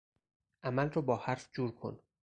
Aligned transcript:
عمل 0.63 0.89
را 0.89 1.01
با 1.01 1.15
حرف 1.15 1.49
جورکن. 1.53 1.99